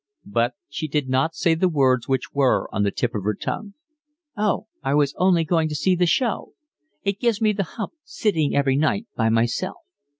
[0.25, 3.75] But she did not say the words which were on the tip of her tongue.
[4.35, 6.53] "Oh, I was only going to see the show.
[7.03, 9.77] It gives me the hump sitting every night by myself."